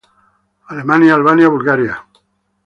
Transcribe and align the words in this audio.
Alemania, 0.73 1.13
Albania, 1.13 1.47
Bulgaria. 1.49 2.03